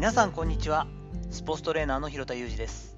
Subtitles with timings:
[0.00, 0.86] 皆さんこんにちは。
[1.30, 2.96] スポーツトレーナーの広田裕二です。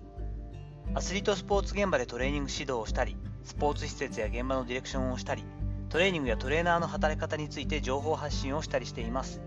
[0.94, 5.42] アスリートスポーツ現場でトレーニング指導をしたりスポーツ施設や現場のディレクションをしたり
[5.88, 9.40] トレーニングやトレーナーの働き方について情報発信をしたりしています。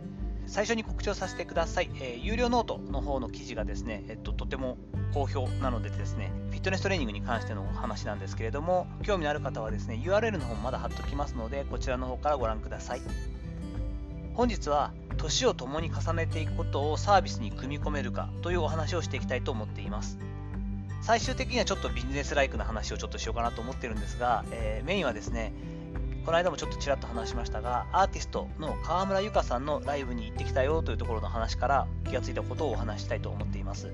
[0.48, 4.78] 最初に告知をさせてください、えー、有料ノートの方の記事がですね、えっと、とても
[5.14, 13.02] 好評なのでですね、フィットネストレーニングに関してのお話なんですけれども、興味のある方はですね、URL の方もまだ貼っておきますので、こちらの方からご覧ください。
[14.36, 20.18] 本日は、年を共に重ねていくことをサービスに組み込めるかというお話をしていきたいと思っています。
[21.02, 25.54] 最終的にはちょっとビジネスライクな話をちょっとしようかなと思ってるんですが、えー、メインはですね、
[26.26, 33.94] この間もちょっとちらっと話しましたが、アーティストの川村由香さんのライブに行ってきたよというところの話から気がついたことをお話したいと思っています。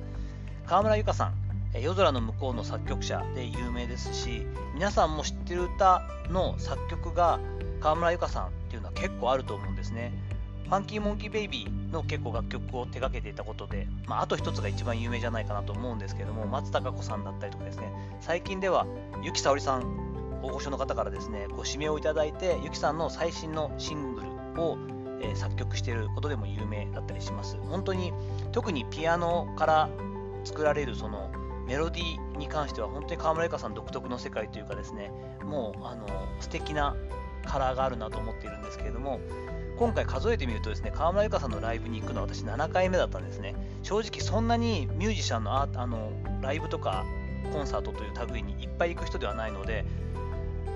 [0.65, 1.33] 川村由香さん、
[1.79, 6.01] 夜空の向こうの作曲者で有名ですし、皆さんも知ってる歌
[6.31, 7.39] の作曲が
[7.81, 10.13] 川村由香さんっていうのは結構あると思うんですね。
[10.65, 18.85] ファンキーモンキーベイビーの結構楽曲を手掛けていたことで、まあ、あと一つが一番有名じゃないかなと思うんですけども、松たか子さんだったりとかですね、最近では、
[19.21, 20.11] ゆきさおりさん
[20.43, 24.77] 大御所の方からですねご指名をいただいてゆきさんの最新のシングルを、
[25.21, 28.11] えー、作曲していることでも有名だったりします本当に
[28.51, 29.89] 特にピアノから
[30.43, 31.31] 作られるその
[31.67, 35.11] メロディーに関しては本当に河村由香さん独特の世界というかですね
[35.43, 36.07] もうあの
[36.39, 36.95] 素敵な
[37.45, 39.19] カラーがあるなと思っているんですけれども
[39.77, 43.55] 今回数えてみるとですね河村由香さんのライブに行くのは私7回目だったんですね。
[43.81, 47.03] 正直そんなにミュージシャンのあのライブとか
[47.51, 49.85] コンサートという類にいっぱい行く人ではないので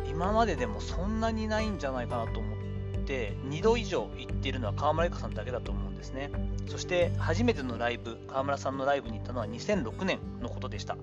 [0.10, 6.32] 今まででもそんなにないんじゃないかなと思って2度以上行っているのは川村由香さんだけだと思うんですね。
[6.68, 10.98] そして初めてのライブ川村さんのライブに行ったのは2006年のことでした。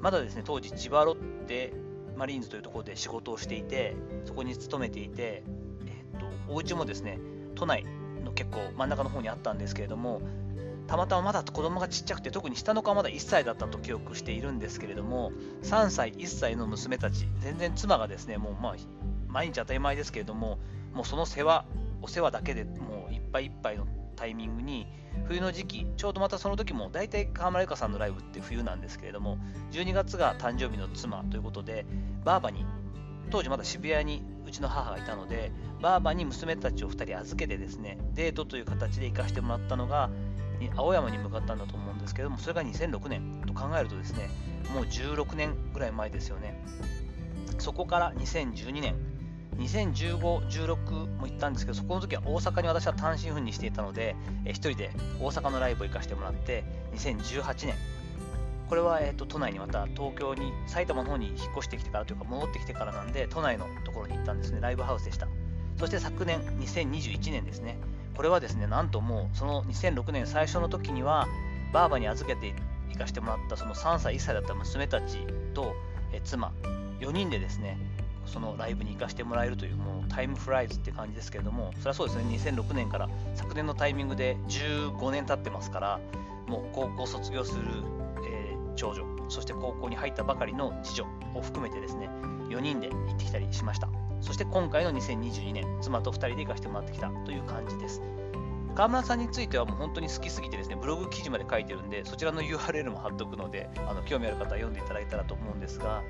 [0.00, 1.72] まだですね当時千葉ロッテ
[2.16, 5.42] マリーンズというところで仕事をしていてそこに勤めていて、
[5.86, 7.18] えー、っとお家もですね
[7.54, 7.84] 都内
[8.24, 10.22] の結構真ん中の方にあったんですけれども
[10.86, 15.32] たまたままだ子供がちっちゃくて特に下の子はまだ1歳だったと記憶しているんですけれども
[15.62, 18.76] 3歳1歳の娘たち全然妻がですねもうまあ
[19.28, 20.58] 毎日当たり前ですけれども
[20.92, 21.64] もうその世話
[22.02, 23.86] お世話だけでもういっぱいいっぱいの
[24.16, 24.86] タイミングに
[25.26, 29.38] 冬の時期ちょうどまたその時も大体河村由香さんのライブって冬なんですけれども
[29.72, 31.86] 12月が誕生日の妻ということで
[32.24, 32.64] バーバに
[33.30, 40.10] 当時まだ渋谷にうちの母がいたのでバーバに娘たちを2人預けてですねデートという形で行かしてもらったのが
[40.76, 44.30] 青山に向かったんだと思うんですけども、それが2006年と考えるとですね、
[44.74, 46.62] もう16年ぐらい前ですよね。
[47.58, 48.94] そこから2012年、
[49.56, 50.18] 2015、
[50.48, 54.90] 16も行ったんですけど、そこの時は大阪に私は単身赴任していたので、え1人で
[55.20, 56.64] 大阪のライブを行かせてもらって、
[56.94, 57.74] 2018年、
[58.68, 65.28] これは、えーと、都内にまた東京に、埼玉の方に引っ越してきてからというか、戻ってきてからなんで、都内のところに行ったんですね、ライブハウスでした。
[65.78, 67.78] そして昨年、2021年ですね、
[68.16, 71.28] これはですね、なんともうその2006年最初の時には、
[71.72, 72.54] バーバに預けて
[72.90, 75.18] 行かしてもらったその3歳、1歳だった娘たち
[75.54, 75.74] と
[76.12, 76.52] え妻、
[77.00, 77.78] 4人でですね、
[78.32, 86.00] そのライブに行かせてもらえるという、もうタイムフライズって感じですけれども、それはそうですね、2006年から昨年のタイミングで15年経ってますから、
[86.46, 87.62] もう高校卒業する、
[88.26, 92.08] えー、長女、そして高校に入ったばかりの次女を含めてですね、
[92.48, 93.88] 4人で行ってきたりしました。
[94.20, 98.00] そして今回の2022年、妻と2人で行かせてもらってきたという感じです。
[98.74, 106.02] 川村さんについてはもう本当に好きすぎてですね、ブログ記事まで書いてるんで、そちらの URL も貼っとくので、あの興味ある方は読んでいただいたらと思うんですが、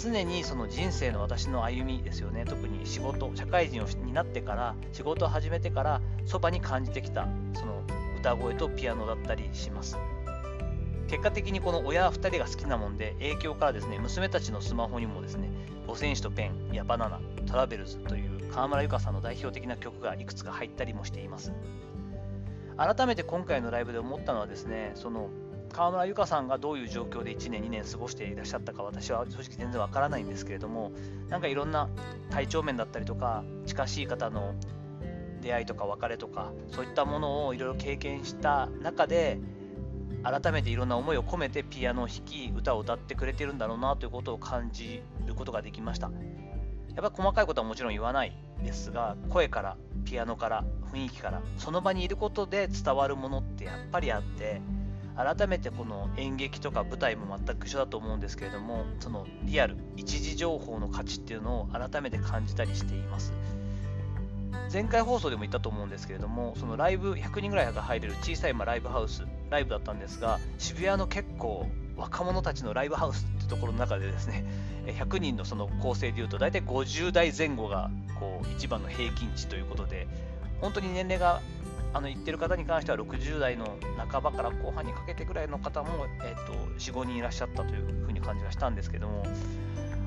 [0.00, 7.82] 常にその人生の私の歩みですよね、特に仕事、社会人になってから、仕事を始めてから、そばに感じてきた、その
[8.18, 9.98] 歌声とピアノだったりします。
[11.10, 15.50] 結果的にこの親2人が好きなもんで影響からですね娘たちのスマホにもですね
[15.88, 21.52] 五戦士とペンやバナナトラベルズという河村由香さんの代表的な曲がいくつか入ったりもしています
[22.76, 25.30] 改めて今回のライブで思ったのはですねその
[25.72, 30.92] 河村由香さんがどういう状況で1年2年過ごしていらっしゃったか私は正直全然わからないんですけれども
[31.28, 31.88] なんかいろんな
[32.30, 34.54] 体調面だったりとか近しい方の
[35.40, 39.38] 出会いとか別れとかそういったものをいろいろ経験した中で
[40.22, 46.10] 改めていろんな思いを込めてピアノを弾き歌を歌ってくれてるんだろうなということを感じることができました。
[46.94, 54.60] やっぱ細かいことはもちろん言わないですが声からピアノから雰囲気からその場にいることで伝わるものってやっぱりあって
[55.16, 63.32] 改めてこの演劇とか舞台も全く一緒だと思うんですけれどもそのリアル一時情報の価値っていうのを改めて感じたりしています。
[64.72, 71.66] 前回放送でも言ったと思うんですけれどもそのライブ100人ぐらいが入れる小さいまライブハウスライブだったんですが渋谷の結構
[71.96, 74.44] 若者たちのライブハウスってところの中でですね
[74.86, 80.06] 100人のその構成でいうと大体50代前後がこう一番の平均値ということで
[80.60, 81.40] 本当に年齢が
[81.92, 83.76] あの言ってる方に関しては60代の
[84.10, 89.24] 半ばから後半にかけてぐらいの方も、えーと、45人いらっしゃったというふうに感じがしたんですけども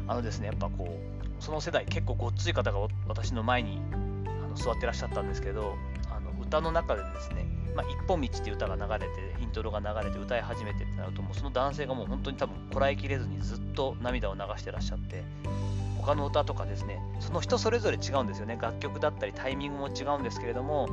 [0.07, 5.75] あのですねやっぱこうその世代結構ごっつい方が私の前にあの座ってらっしゃったんですけど
[6.09, 7.45] あの歌の中でですね
[7.75, 15.23] 「まあ、一本道」っていう歌が流れてイントロが流れて歌い始めてってなるともうその男性がもう本当に多分こらえきれずにずっと涙を流してらっしゃって
[16.03, 18.57] 他の歌とかですねその人それぞれ違うんですよね。
[18.61, 20.87] 楽曲だったりタイミングも違うんですけれども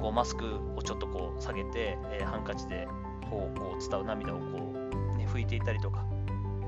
[0.00, 2.88] こうマスクをちょっとこう下げて、えー、ハンカチで
[3.30, 4.44] こうこう伝う涙をこ
[5.14, 6.04] う、ね、拭いていたりとか。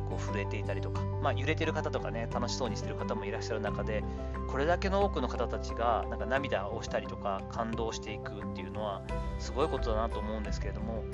[0.09, 4.03] こう震えていたりとか、まあ、揺れてる方とかね楽しそうにしてる方もいらっしゃる中で
[4.49, 9.03] これだけの多くの方たちがなんか涙をしたりとか感動していくっていうのは
[9.39, 11.05] すごいことだなと思うんですけれども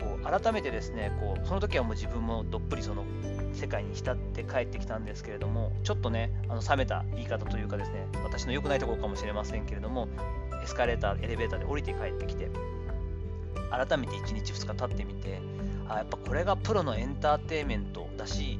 [0.00, 3.04] こう改めてですねこうその時はもう自分もどっぷりその
[3.52, 10.08] 世界に浸って帰ってきたんですけれどもちょっとねあの冷めた言い方というかですね私の良くないところかもしれませんけれども
[10.62, 12.50] エスカレーターエレベーターで降りて帰ってきて
[13.70, 15.40] 改めて1日2日経ってみて
[15.88, 18.58] あやっぱこれがプロのエンターテインメントだし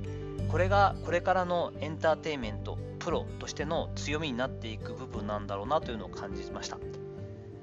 [0.48, 6.78] これがこれからのエンターテインメントプロとしての強みになっていく部分なんだろうなというのを感じました。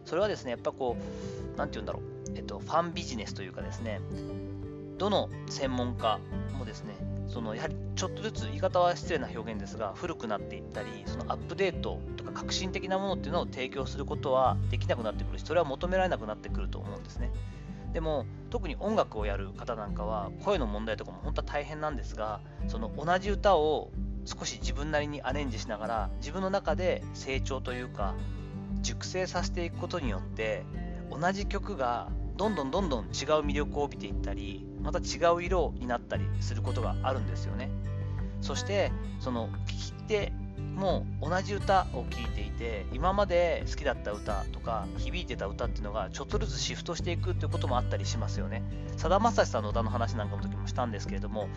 [0.06, 2.04] それはですねやっぱこう何て言うんだろう。
[2.36, 4.02] えっとファンビジネスというかですね
[4.98, 6.20] どの専門家
[6.58, 6.96] もですね
[7.28, 17.32] そのやはりちょっとずつ言い方は失礼な表現ですが古くなっていったりそのアップデートとか革新的なものっていうのを提供することはできなくなってくるしそれは求められなくなってくると思うんですね。
[17.94, 18.26] でも
[18.56, 23.92] 特に音楽をやる方なんかは声の問題とかも本当は大変なんですがその同じ歌を
[24.24, 28.16] 少し自分なりにアレンジしながら自分の中で成長というか
[28.80, 30.64] 熟成させていくことによって
[31.12, 32.08] 同じ曲が
[32.38, 33.10] どんどんどんどん違う
[33.44, 37.70] 魅力を帯びていったりまた違う色になったりすることがあるんですよね。
[38.40, 40.32] そしてその聞き手
[40.76, 48.64] もう同じ歌を聴いていて今まで好きだった歌とか響いてた歌っていうのがちょっとずつシフトしていくっていうこともあったりしますよね。
[48.98, 51.48] さだまさしさんの歌の話なんかの時もしたんですけれども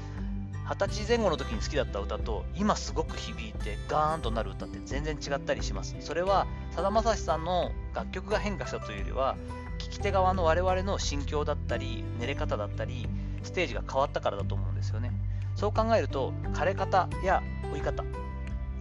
[0.68, 5.96] 二十歳前後の時に好きだった歌と今すごく響いてガーンとなる歌って全然違ったりします。
[6.00, 9.36] それはさだまさしさんの楽曲が変化したというよりは
[9.78, 13.08] 聞き手側の我々の心境だったり寝れ方だったり
[13.42, 15.12] ステージが変わったからだと思うんですよね。
[15.54, 17.42] そう考えると枯れ方や
[17.72, 18.04] 追い方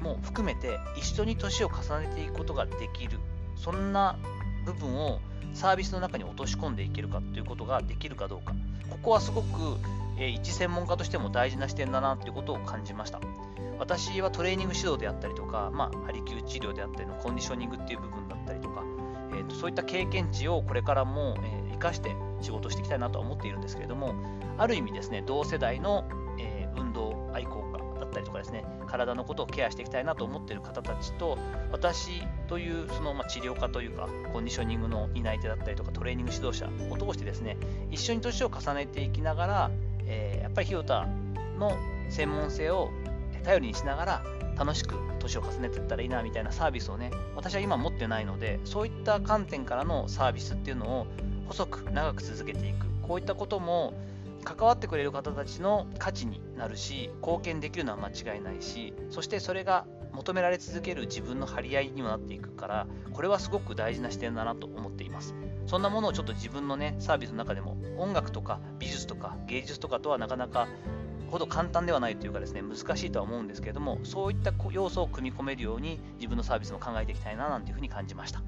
[0.08, 3.20] も含めて一緒に年を重ねていくことができる。
[3.56, 4.18] そんな
[4.66, 5.20] 部分を
[5.54, 8.54] サービスの中に落とし込んでいけるかということができるかどうか。
[8.90, 9.78] ここはすごく、
[10.20, 13.20] え一専門家としても大事な視点だなということを感じました。
[13.80, 18.84] 私はトレーニング指導であったりとか、まあ、ハリキュー治療であったりのコンディショニングっていう部分だったりとか、
[19.32, 24.16] えーと、そういった経験値をこれからも、えー、生かして仕事していきたいなとは思っているんですけれども
[24.58, 26.06] ある意味ですね同世代の、
[26.40, 27.27] えー、運動
[28.18, 31.38] ったりとかですね体のことをケアしていきたいなと思っている方たちと
[31.72, 37.58] 私というその、ま治療家というかコンディショニングの担い手だったりとかトレーニング指導者を通してですね
[37.92, 39.72] 一緒に年を重ねていきながら、
[40.06, 41.08] えー、やっぱりひよた
[41.60, 41.78] の
[42.10, 42.90] 専門性を
[43.44, 44.24] 頼りにしながら
[44.58, 51.08] 楽しく年を重ねていったらいいなみたいなサービスをね私は今持ってないのでそういった観点からのサービスっていうのを
[51.48, 52.88] 細く長く続けていく。
[53.08, 53.94] こういったことも
[54.48, 65.36] 関わってくれる方たちの価値になるし貢献できるのは間違いないしそしてそれが求められ続ける自分の張り合いにもなっていくからこれはすごく大事な視点だなと思っています。
[65.66, 70.70] そんなものをちょっと自分のねサービスの中でも音楽とか美術とか芸術とかとはなかなか
[71.30, 78.42] ほど簡単ではないというかですね難しいとは思うんですけれどもそういった要素を組み込めるように自分のサービスも考えていきたいななんていうふうに感じました。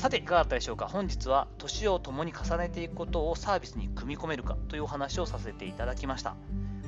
[0.00, 0.88] さていかがだったでしょうか？
[0.88, 6.36] 本日は年を共に重ねていくことをサービスに組み込めるかというお話をさせていただきました。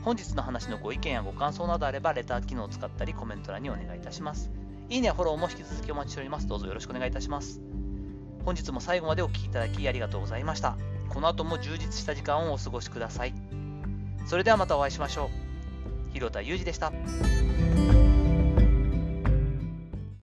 [0.02, 4.50] 本日の話のご意見やご感想などあればレター機能を使ったりコメント欄にお願いいたします。
[4.88, 6.46] いいねやフォローも引き続きお待ちしております。
[6.46, 7.60] どうぞよろしくお願いいたします。
[8.46, 10.78] 本日も最後までお聴きいただきありがとうございました。
[11.10, 13.34] この後も充実した時間をお過ごしください。
[14.24, 16.12] それではまたお会いしましょう。
[16.14, 16.90] 広田裕二でした。